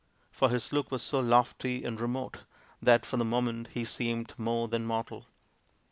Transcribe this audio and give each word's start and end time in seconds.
"for 0.31 0.49
his 0.49 0.73
look 0.73 0.89
was 0.89 1.03
so 1.03 1.19
lofty 1.19 1.83
and 1.83 2.01
remote 2.01 2.37
that 2.81 3.05
for 3.05 3.17
the 3.17 3.23
moment 3.23 3.67
he 3.67 3.85
seemed 3.85 4.33
more 4.35 4.67
than 4.67 4.83
mortal. 4.83 5.27